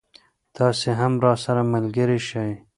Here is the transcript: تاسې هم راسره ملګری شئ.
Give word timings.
تاسې 0.55 0.89
هم 0.99 1.13
راسره 1.25 1.63
ملګری 1.73 2.19
شئ. 2.27 2.51